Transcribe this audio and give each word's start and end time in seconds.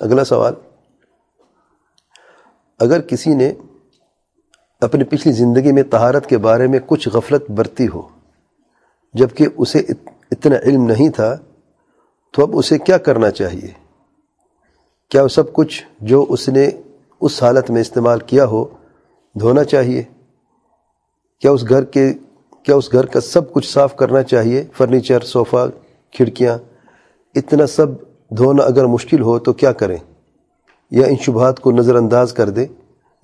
اگلا 0.00 0.24
سوال، 0.24 0.54
اگر 2.80 3.00
کسی 3.00 3.34
نے 3.34 3.52
اپنی 4.82 5.04
پچھلی 5.04 5.32
زندگی 5.32 5.72
میں 5.72 5.82
طہارت 5.90 6.26
کے 6.26 6.38
بارے 6.38 6.66
میں 6.66 6.78
کچھ 6.86 7.08
غفلت 7.08 7.50
برتی 7.50 7.86
ہو، 7.88 8.02
جبکہ 9.14 9.46
اسے 9.56 9.78
اتنا 10.32 10.56
علم 10.62 10.86
نہیں 10.86 11.08
تھا، 11.08 11.34
تو 12.34 12.42
اب 12.42 12.56
اسے 12.58 12.78
کیا 12.78 12.98
کرنا 12.98 13.30
چاہیے؟ 13.30 13.70
کیا 15.10 15.22
وہ 15.22 15.28
سب 15.28 15.52
کچھ 15.52 15.82
جو 16.00 16.24
اس 16.28 16.48
نے 16.48 16.68
اس 17.20 17.42
حالت 17.42 17.70
میں 17.70 17.80
استعمال 17.80 18.20
کیا 18.26 18.44
ہو 18.46 18.64
دھونا 19.36 19.64
چاہیے؟ 19.64 20.02
کیا 21.42 21.50
اس 21.50 21.68
گھر 21.68 21.84
کے، 21.84 22.12
کیا 22.62 22.74
اس 22.74 22.92
گھر 22.92 23.06
کا 23.06 23.20
سب 23.20 23.52
کچھ 23.52 23.66
صاف 23.68 23.96
کرنا 23.96 24.22
چاہیے؟ 24.22 24.64
فرنیچر 24.76 25.24
صوفہ 25.24 25.66
کھڑکیاں، 26.14 26.58
اتنا 27.34 27.66
سب 27.66 27.88
دھونا 28.30 28.62
اگر 28.62 28.84
مشکل 28.84 29.20
ہو 29.20 29.38
تو 29.38 29.52
کیا 29.52 29.72
کریں؟ 29.72 29.96
یا 30.90 31.06
ان 31.06 31.16
شبہات 31.16 31.60
کو 31.60 31.72
نظر 31.72 31.94
انداز 31.94 32.32
کر 32.32 32.50
دے۔ 32.50 32.66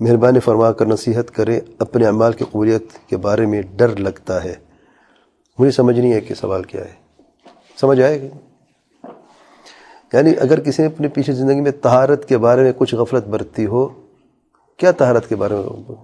مہربانی 0.00 0.40
فرما 0.40 0.72
کر 0.72 0.86
نصیحت 0.86 1.30
کرے 1.30 1.60
اپنے 1.78 2.06
اعمال 2.06 2.32
کی 2.32 2.44
قبولیت 2.44 2.82
کے 3.06 3.16
بارے 3.16 3.46
میں 3.46 3.62
ڈر 3.62 3.96
لگتا 3.96 4.44
ہے۔ 4.44 4.54
مجھے 5.58 5.70
سمجھ 5.70 6.00
نہیں 6.00 6.12
ہے 6.12 6.20
کہ 6.20 6.34
سوال 6.34 6.62
کیا 6.62 6.84
ہے۔ 6.84 6.94
سمجھ 7.76 8.00
آئے 8.00 8.22
گا 8.22 8.36
یعنی 10.12 10.32
اگر 10.40 10.60
کسی 10.60 10.82
نے 10.82 10.88
اپنے 10.88 11.08
پیچھے 11.08 11.32
زندگی 11.32 11.60
میں 11.60 11.70
تہارت 11.70 12.28
کے 12.28 12.38
بارے 12.38 12.62
میں 12.62 12.72
کچھ 12.76 12.94
غفلت 12.94 13.24
برتی 13.24 13.66
ہو، 13.66 13.88
کیا 14.76 14.92
تہارت 14.92 15.28
کے 15.28 15.36
بارے 15.36 15.54
میں؟ 15.54 15.94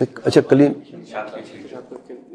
اچھا 0.00 0.40
کلین 0.40 0.72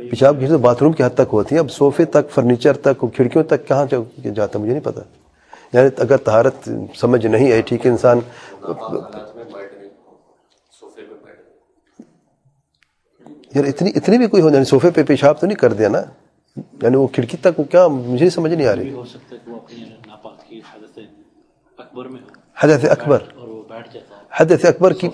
پیشاب 0.09 0.39
کی 0.39 0.57
باتھ 0.61 0.83
روم 0.83 0.93
کی 0.93 1.03
حد 1.03 1.13
تک 1.13 1.33
ہوتی 1.33 1.55
ہیں، 1.55 1.59
اب 1.59 1.71
صوفے 1.71 2.05
تک، 2.05 2.29
فرنیچر 2.31 2.77
تک 2.77 3.03
کھڑکیوں 3.15 3.43
تک، 3.43 3.67
کہاں 3.67 3.85
جاتا 4.35 4.59
مجھے 4.59 4.71
نہیں 4.71 4.83
پتا۔ 4.83 5.01
یعنی 5.73 5.89
اگر 5.97 6.17
طہارت 6.17 6.69
سمجھ 6.95 7.25
نہیں 7.25 7.51
ہے 7.51 7.61
ٹھیک 7.61 7.85
ہے، 7.85 7.91
انسان 7.91 8.19
یار 13.55 13.63
اتنی 13.63 13.91
اتنی 13.95 14.17
بھی 14.17 14.27
کوئی 14.27 14.43
ہو 14.43 14.49
یعنی 14.49 14.65
صوفے 14.65 14.89
پہ 14.91 15.03
پیشاب 15.03 15.39
تو 15.39 15.47
نہیں 15.47 15.57
کر 15.57 15.73
دیا 15.73 15.89
نا؟ 15.89 16.01
یعنی 16.81 16.95
وہ 16.95 17.07
کھڑکی 17.07 17.37
تک 17.37 17.59
وہ 17.59 17.63
کیا 17.63 17.87
مجھے 17.87 18.29
سمجھ 18.29 18.53
نہیں 18.53 18.67
آ 18.67 18.75
رہی۔ 18.75 18.91
حضرت 22.63 22.85
اکبر۔ 22.89 23.17
حضرت 24.33 24.65
اکبر 24.65 24.93
کی 24.93 25.07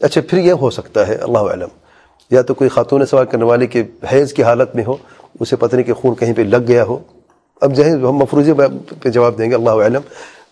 اچھا 0.00 0.20
پھر 0.28 0.38
یہ 0.38 0.52
ہو 0.52 0.70
سکتا 0.70 1.08
ہے 1.08 1.14
اللہ 1.14 1.38
علم 1.38 1.68
یا 2.30 2.42
تو 2.42 2.54
کوئی 2.54 2.70
خاتون 2.70 3.06
سوال 3.06 3.26
کرنے 3.26 3.44
والی 3.44 3.66
کے 3.66 3.82
حیض 4.12 4.32
کی 4.32 4.42
حالت 4.42 4.74
میں 4.74 4.84
ہو 4.86 4.96
اسے 5.40 5.56
پتہ 5.56 5.76
نہیں 5.76 5.86
کہ 5.86 5.92
خون 5.92 6.14
کہیں 6.14 6.32
پہ 6.32 6.42
لگ 6.42 6.66
گیا 6.68 6.84
ہو۔ 6.84 6.98
اب 7.60 7.74
جہاں 7.74 7.90
ہم 7.90 8.16
مفروضی 8.16 8.52
پہ 9.02 9.08
جواب 9.08 9.38
دیں 9.38 9.50
گے 9.50 9.54
اللہ 9.54 9.70
علم 9.70 10.00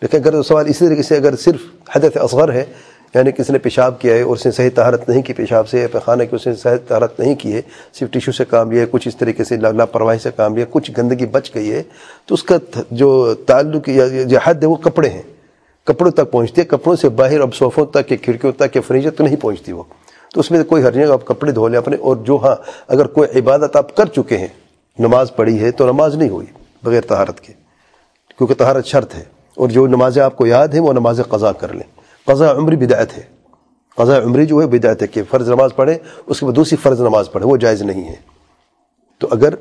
لیکن 0.03 0.19
اگر 0.19 0.43
سوال 0.43 0.67
اسی 0.69 0.87
طریقے 0.87 1.03
سے 1.03 1.17
اگر 1.17 1.37
صرف 1.37 1.61
حضرت 1.97 2.17
اصغر 2.17 2.53
ہے 2.53 2.65
یعنی 3.15 3.33
کسی 3.33 3.53
نے 3.53 3.59
پیشاب 3.59 4.01
کیا 4.01 4.15
ہے 4.15 4.23
اور 4.23 4.37
اس 4.37 4.47
نے 4.47 4.53
صحیح 4.53 4.71
طہارت 4.75 5.09
نہیں 5.09 5.23
کی 5.23 5.33
پیشاب 5.33 5.69
سے 5.69 5.87
پیخانہ 5.93 6.23
کی 6.23 6.37
اس 6.37 6.47
نے 6.47 6.55
صحیح 6.55 6.77
طہارت 6.89 7.21
نہیں 7.21 7.35
کی 7.35 7.55
ہے 7.55 7.61
صرف 7.93 8.11
ٹیشو 8.11 8.33
سے 8.33 8.45
کام 8.45 8.71
لیا 8.71 8.81
ہے 8.81 8.87
کچھ 8.91 9.09
اس 9.09 9.17
طریقے 9.17 9.45
سے 9.45 9.57
لاپرواہی 9.57 10.19
سے 10.19 10.31
کام 10.37 10.57
لیا 10.57 10.65
کچھ 10.71 10.91
گندگی 10.99 11.27
بچ 11.27 11.55
گئی 11.55 11.73
ہے 11.73 11.83
تو 12.27 12.35
اس 12.35 12.43
کا 12.43 12.57
جو 12.91 13.35
تعلق 13.35 13.89
یا 13.89 14.07
جو 14.07 14.39
حد 14.45 14.55
ہے 14.55 14.67
وہ 14.67 14.77
کپڑے 14.77 15.09
ہیں۔ 15.09 15.23
کپڑوں 15.89 16.11
تک 16.13 16.31
پہنچتی 16.31 16.61
ہے، 16.61 16.67
کپڑوں 16.67 16.97
سے 16.97 17.09
باہر 17.09 17.41
اب 17.41 17.55
صوفوں 17.55 17.85
تک 17.87 18.13
یا 18.13 18.17
کھڑکیوں 18.23 18.53
تک 18.53 18.77
یا 18.77 18.83
فرنیچر 18.87 19.11
تو 19.11 19.25
نہیں 19.25 19.37
پہنچتی 19.37 19.73
وہ۔ 19.73 19.83
تو 20.35 20.41
اس 20.41 20.51
میں 20.51 20.63
کوئی 20.65 20.83
حرج 20.85 20.97
نہیں 20.97 21.13
آپ 21.13 21.25
کپڑے 21.27 21.53
دھو 21.53 21.69
لیں 21.69 21.79
اپنے، 21.79 21.97
اور 21.97 22.17
جو 22.17 22.37
ہاں 22.37 22.55
اگر 22.89 23.07
کوئی 23.07 23.39
عبادت 23.39 23.77
آپ 23.77 23.95
کر 23.97 24.07
چکے 24.07 24.37
ہیں، 24.39 24.49
نماز 24.99 25.31
پڑھی 25.37 25.59
ہے 25.61 25.71
تو 25.71 25.87
نماز 25.87 26.15
نہیں 26.15 26.29
ہوئی، 26.29 26.47
بغیر 26.83 27.01
طہارت 27.01 27.41
کے۔ 27.41 27.53
کیونکہ 28.39 28.55
طہارت 28.55 28.87
شرط 28.87 29.15
ہے، 29.15 29.23
اور 29.57 29.69
جو 29.69 29.87
نمازیں 29.87 30.23
آپ 30.23 30.37
کو 30.37 30.47
یاد 30.47 30.69
ہیں، 30.69 30.81
وہ 30.81 30.93
نماز 30.93 31.21
قضا 31.29 31.53
کر 31.53 31.73
لیں۔ 31.73 31.89
قضا 32.27 32.51
عمری 32.53 32.77
بدایت 32.77 33.17
ہے۔ 33.19 33.23
قضا 33.97 34.19
عمری 34.19 34.47
جو 34.47 34.61
ہے 34.61 34.67
بدایت 34.67 35.03
ہے 35.03 35.07
کہ 35.07 35.23
فرض 35.31 35.49
نماز 35.51 35.71
پڑھیں، 35.77 35.97
اس 36.27 36.41
کے 36.41 36.47
بعد 36.47 36.57
دوسری 36.57 36.77
فرض 36.77 37.01
نماز 37.01 37.31
پڑھیں، 37.33 37.49
وہ 37.49 37.57
جائز 37.57 37.83
نہیں 37.83 38.09
ہے۔ 38.09 38.15
تو 39.21 39.29
اگر 39.31 39.55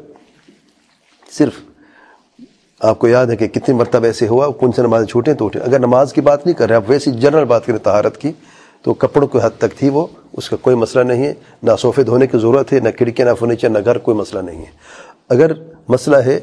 صرف 1.31 1.59
آپ 2.79 2.99
کو 2.99 3.07
یاد 3.07 3.25
ہے 3.25 3.35
کہ 3.35 3.47
کتنی 3.47 3.75
مرتبہ 3.75 4.05
ایسے 4.05 4.27
ہوا 4.27 4.49
کون 4.49 4.71
سے 4.71 4.81
نماز 4.81 5.07
چھوٹیں 5.07 5.33
تو 5.33 5.45
اٹھیں 5.45 5.61
اگر 5.61 5.79
نماز 5.79 6.13
کی 6.13 6.21
بات 6.21 6.45
نہیں 6.45 6.55
کر 6.55 6.67
رہے 6.67 6.75
آپ، 6.75 6.83
ویسی 6.88 7.11
جنرل 7.11 7.45
بات 7.45 7.65
کریں 7.65 7.77
طہارت 7.77 8.17
کی، 8.17 8.31
تو 8.81 8.93
کپڑوں 8.93 9.27
کی 9.27 9.39
حد 9.43 9.49
تک 9.57 9.77
تھی 9.77 9.89
وہ، 9.89 10.07
اس 10.33 10.49
کا 10.49 10.55
کوئی 10.61 10.75
مسئلہ 10.75 11.03
نہیں 11.03 11.25
ہے۔ 11.25 11.33
نہ 11.63 11.71
صوفے 11.79 12.03
دھونے 12.03 12.27
کی 12.27 12.37
ضرورت 12.37 12.73
ہے، 12.73 12.79
نہ 12.79 12.89
کھڑکیاں، 12.89 13.27
نہ 13.27 13.33
فرنیچر، 13.33 13.69
نہ 13.69 13.77
گھر، 13.85 13.97
کوئی 13.97 14.17
مسئلہ 14.17 14.41
نہیں 14.41 14.59
ہے۔ 14.59 14.71
اگر 15.29 15.51
مسئلہ 15.89 16.17
ہے 16.17 16.39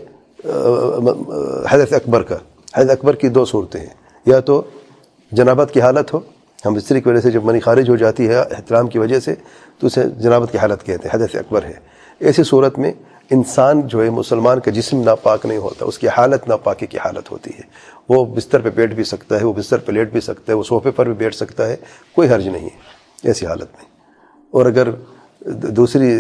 حضرت 1.71 1.93
اکبر 1.93 2.23
کا۔ 2.23 2.37
حضرت 2.77 2.91
اکبر 2.91 3.17
کی 3.17 3.29
دو 3.29 3.45
صورتیں 3.45 3.81
ہیں۔ 3.81 3.95
یا 4.27 4.41
تو 4.41 4.63
جنابت 5.33 5.71
کی 5.73 5.81
حالت 5.81 6.15
ہو، 6.15 6.21
ہم 6.67 6.75
استری 6.75 7.01
کی 7.01 7.09
وجہ 7.09 7.21
سے 7.21 7.31
جب 7.31 7.45
منی 7.45 7.61
خارج 7.61 7.91
ہو 7.91 7.97
جاتی 7.97 8.29
ہے 8.29 8.35
احترام 8.35 8.87
کی 8.87 8.99
وجہ 8.99 9.21
سے، 9.21 9.35
تو 9.79 9.87
اسے 9.87 10.03
جنابت 10.05 10.53
کی 10.53 10.59
حالت 10.59 10.85
کہتے 10.85 11.09
ہیں، 11.09 11.17
حضرت 11.17 11.37
اکبر 11.37 11.65
ہے۔ 11.65 11.73
ایسی 12.21 12.45
صورت 12.45 12.79
میں 12.79 12.93
انسان 13.31 13.83
جو 13.87 14.05
ہے 14.05 14.11
مسلمان 14.11 14.61
کا 14.61 14.71
جسم 14.71 15.03
ناپاک 15.03 15.47
نہیں 15.47 15.59
ہوتا، 15.59 15.85
اس 15.85 15.99
کی 15.99 16.09
حالت 16.09 16.49
ناپاکی 16.49 16.87
کی 16.87 16.99
حالت 16.99 17.31
ہوتی 17.31 17.51
ہے۔ 17.51 17.63
وہ 18.09 18.25
بستر 18.25 18.61
پہ 18.61 18.71
بیٹھ 18.71 18.95
بھی 18.95 19.05
سکتا 19.05 19.41
ہے، 19.41 19.45
وہ 19.45 19.53
بستر 19.53 19.79
پہ 19.79 19.93
لیٹ 19.93 20.13
بھی 20.13 20.21
سکتا 20.21 20.53
ہے، 20.53 20.55
وہ 20.55 20.63
صوفے 20.63 20.91
پر 20.91 21.07
بھی 21.07 21.15
بیٹھ 21.15 21.35
سکتا 21.35 21.69
ہے، 21.69 21.77
کوئی 22.15 22.29
حرج 22.29 22.49
نہیں 22.49 22.65
ہے۔ 22.65 22.79
ایسی 23.23 23.47
حالت 23.47 23.63
میں۔ 23.63 23.85
اور 24.51 24.67
اگر 24.67 24.89
دوسری، 25.47 26.15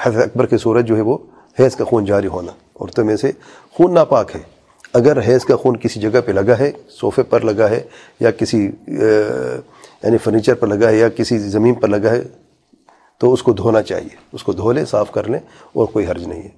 حضرت 0.00 0.22
اکبر 0.22 0.46
کی 0.46 0.56
صورت 0.58 0.84
جو 0.84 0.96
ہے 0.96 1.00
وہ 1.00 1.18
حیض 1.60 1.76
کا 1.76 1.84
خون 1.84 2.04
جاری 2.04 2.26
ہونا، 2.26 2.52
عورتوں 2.80 3.04
میں 3.04 3.16
سے 3.16 3.32
خون 3.72 3.94
ناپاک 3.94 4.36
ہے۔ 4.36 4.40
اگر 4.92 5.18
حیض 5.28 5.44
کا 5.44 5.56
خون 5.56 5.76
کسی 5.76 6.00
جگہ 6.00 6.20
پہ 6.26 6.32
لگا 6.32 6.58
ہے، 6.58 6.72
صوفے 7.00 7.22
پر 7.22 7.40
لگا 7.40 7.70
ہے، 7.70 7.80
یا 8.20 8.30
کسی 8.30 8.70
یعنی 8.86 10.18
فرنیچر 10.18 10.54
پر 10.54 10.66
لگا 10.66 10.88
ہے، 10.90 10.96
یا 10.96 11.08
کسی 11.08 11.38
زمین 11.38 11.74
پر 11.74 11.88
لگا 11.88 12.10
ہے 12.10 12.22
تو 13.18 13.32
اس 13.32 13.42
کو 13.42 13.52
دھونا 13.52 13.82
چاہیے۔ 13.82 14.16
اس 14.32 14.42
کو 14.42 14.52
دھو 14.52 14.72
لیں، 14.72 14.84
صاف 14.84 15.10
کر 15.10 15.28
لیں 15.28 15.38
اور 15.72 15.86
کوئی 15.86 16.06
حرج 16.06 16.26
نہیں 16.26 16.42
ہے۔ 16.42 16.48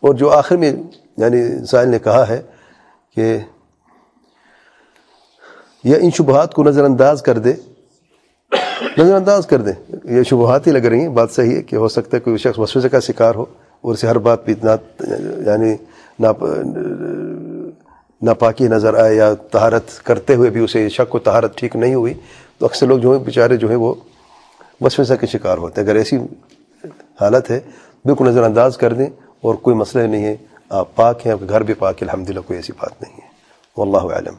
اور 0.00 0.14
جو 0.14 0.30
آخر 0.30 0.56
میں 0.56 0.72
یعنی 1.16 1.66
سائل 1.66 1.88
نے 1.88 1.98
کہا 1.98 2.28
ہے 2.28 2.42
کہ 3.16 3.38
یہ 5.84 5.96
ان 6.00 6.10
شبہات 6.10 6.54
کو 6.54 6.64
نظر 6.64 6.84
انداز 6.84 7.22
کر 7.22 7.38
دے۔ 7.38 7.52
نظر 8.98 9.14
انداز 9.14 9.46
کر 9.46 9.60
دیں 9.60 9.96
یہ 10.04 10.22
شبہات 10.22 10.66
ہی 10.66 10.72
لگ 10.72 10.78
رہی 10.78 11.00
ہیں۔ 11.00 11.08
بات 11.08 11.30
صحیح 11.30 11.56
ہے 11.56 11.62
کہ 11.62 11.76
ہو 11.76 11.88
سکتا 11.88 12.16
ہے 12.16 12.20
کوئی 12.20 12.38
شخص 12.38 12.58
وسوسے 12.58 12.88
کا 12.88 13.00
شکار 13.00 13.34
ہو 13.34 13.44
اور 13.80 13.94
اسے 13.94 14.06
ہر 14.06 14.18
بات 14.18 14.46
پہ 14.46 14.52
اتنا 14.52 14.76
یعنی 15.46 15.76
ناپاکی 18.22 18.68
نظر 18.68 18.94
آئے 18.94 19.16
یا 19.16 19.34
تہارت 19.34 20.04
کرتے 20.04 20.34
ہوئے 20.34 20.50
بھی 20.50 20.60
اسے 20.60 20.88
شک 20.88 21.14
و 21.14 21.18
تہارت 21.18 21.58
ٹھیک 21.58 21.76
نہیں 21.76 21.94
ہوئی۔ 21.94 22.14
تو 22.58 22.66
اکثر 22.66 22.86
لوگ 22.86 22.98
جو 22.98 23.12
ہیں، 23.12 23.18
بیچارے 23.18 23.56
جو 23.56 23.68
ہیں، 23.68 23.76
وہ 23.76 23.94
وسوسہ 24.80 25.14
کے 25.14 25.26
شکار 25.26 25.58
ہوتے 25.58 25.80
ہیں۔ 25.80 25.88
اگر 25.88 25.96
ایسی 25.96 26.16
حالت 27.20 27.50
ہے، 27.50 27.60
بالکل 28.04 28.28
نظر 28.28 28.42
انداز 28.42 28.76
کر 28.76 28.92
دیں 28.92 29.06
اور 29.40 29.54
کوئی 29.54 29.76
مسئلہ 29.76 30.06
نہیں 30.06 30.24
ہے۔ 30.24 30.36
آپ 30.68 30.94
پاک 30.94 31.26
ہیں، 31.26 31.32
آپ 31.32 31.40
کے 31.40 31.48
گھر 31.48 31.60
بھی 31.60 31.74
پاک 31.74 32.02
ہے 32.02 32.08
الحمد 32.08 32.30
للہ 32.30 32.40
کوئی 32.40 32.58
ایسی 32.58 32.72
بات 32.72 33.02
نہیں 33.02 33.14
ہے۔ 33.14 33.28
واللہ 33.76 34.14
علم 34.14 34.34